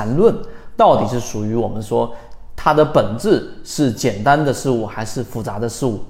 [0.00, 0.34] 缠论
[0.78, 2.10] 到底是属于我们说
[2.56, 6.00] 它的本质是简单的事物还是复杂的事物？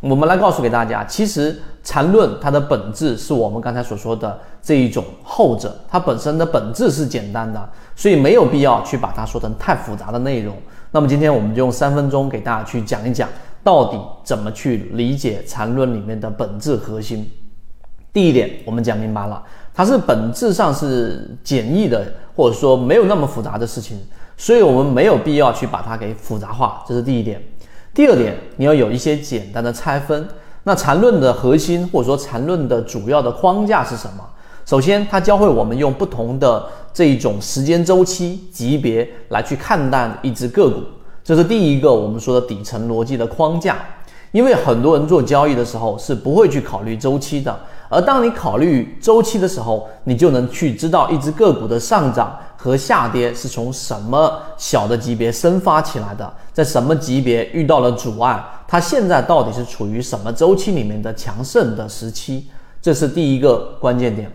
[0.00, 10.56] 我们来告诉给大家，其实缠论它的本质是我们刚才所说的这一种后者，它本身的本质是简单的，所以没有必要去把它说成太复杂的内容。
[10.90, 13.28] 那么今天我们就用三分钟给大家去讲一讲，
[13.62, 17.30] 到底怎么去理解缠论里面的本质核心。
[18.16, 19.42] 第一点，我们讲明白了，
[19.74, 22.02] 它是本质上是简易的，
[22.34, 24.00] 或者说没有那么复杂的事情，
[24.38, 27.38] 所以我们没有必要去把它给复杂化，这是第一点。
[27.92, 30.26] 第二点，你要有一些简单的拆分。
[30.62, 34.24] 那缠论的核心，或者说缠论的主要的框架是什么？
[34.64, 40.80] 首先，它教会我们用不同的这一种时间周期级别来去看待一只个股，
[41.22, 43.76] 这是第一个我们说的底层逻辑的框架。
[44.32, 47.58] 因为很多人做交易的时候是不会去考虑周期的，
[47.88, 52.38] 而当你考虑周期的时候，你就能去知道一只个股的上涨。
[52.58, 58.42] 和下跌是从什么小的级别生发起来的，在什么级别遇到了阻碍？
[58.66, 62.48] 它现在到底是处于什么周期里面的强盛的时期？
[62.82, 64.28] 这是第一个关键点。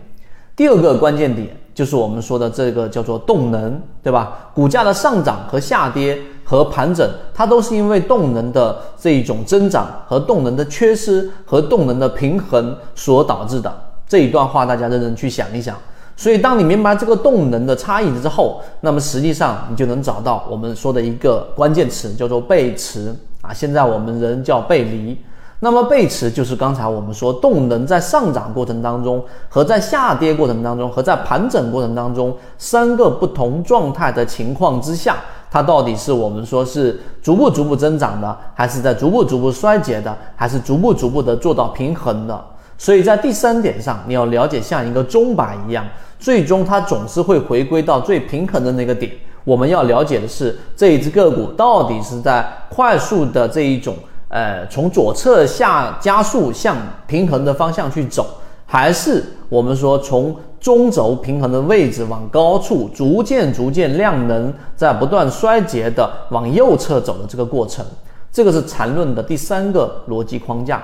[0.56, 4.50] 第二个关键点就是我们说的这个叫做动能，对吧？
[4.54, 13.74] 股价的上涨和下跌和盘整，它都是因为动能的这一种增长和动能的缺失和动能的平衡所导致的。
[14.06, 15.76] 这一段话大家认真去想一想。
[16.14, 23.52] 所以，当你明白这个动能的差异之后，那么实际上你就能找到我们说的一个关键词，叫做背驰啊。
[23.52, 25.16] 现在我们人叫背离。
[25.64, 35.18] 那么背驰就是刚才我们说动能在上涨过程当中和在下跌过程当中和在盘整过程当中三个不同状态的情况之下，
[35.48, 42.44] 它到底是我们说是逐步逐步增长的，还是在逐步逐步衰竭的，还是逐步逐步的做到平衡的？
[42.76, 45.86] 所以在第三点上，你要了解像一个钟摆一样，
[46.18, 49.12] 最终它总是会回归到最平衡的那个点。
[49.44, 53.94] 我们要了解的是，这一只个股到底是在快速的这一种，
[54.32, 56.74] 呃，从左侧下加速向
[57.06, 58.26] 平衡的方向去走，
[58.64, 67.84] 还是我们说从中轴平衡的位置往高处逐渐逐渐量能在不断衰竭的往右侧走的这个过程。
[68.32, 70.82] 这个是缠论的第三个逻辑框架。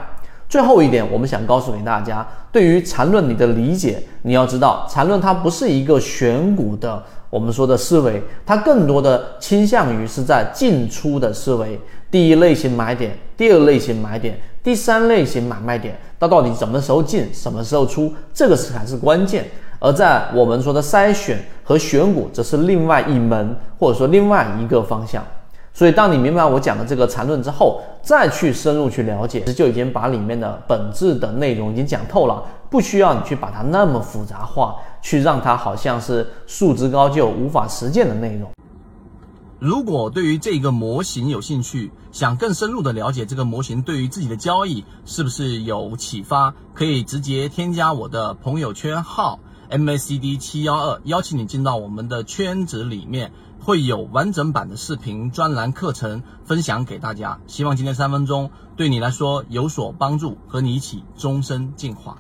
[0.48, 11.78] 最后一点，我们想告诉给大家，对于缠论你的理解，你要知道，缠论它不是一个选股的我们说的思维，它更多的倾向于是在进出的思维。
[12.10, 19.44] 第一类型买点，第二类型买点，第三类型买卖点，它到底什么时候进，什么时候出，这个是才是关键。
[19.78, 25.22] 而在我们说的筛选和选股，则是另外一门或者说另外一个方向。
[25.78, 38.50] 所以，当你明白我讲的这个缠论之后，再去深入去了解，就已经把里面的本质的内容已经讲透了，不需要你去把它那么复杂化，去让它好像是数值高就、无法实践的内容。
[39.60, 49.38] 如果对于这个模型有兴趣，想更深入的了解这个模型对于自己的交易是不是有启发，可以直接添加我的朋友圈号
[49.70, 53.32] MACD 七幺二，邀请你进到我们的圈子里面。
[53.60, 62.16] 会有完整版的视频专栏课程分享给大家，希望今天三分钟对你来说有所帮助，和你一起终身进化。